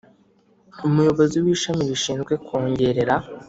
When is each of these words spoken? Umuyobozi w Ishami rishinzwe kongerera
Umuyobozi 0.87 1.35
w 1.43 1.45
Ishami 1.53 1.83
rishinzwe 1.89 2.33
kongerera 2.45 3.15